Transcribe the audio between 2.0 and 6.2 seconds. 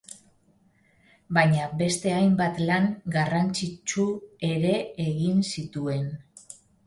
hainbat lan garrantzitsu ere egin zituen.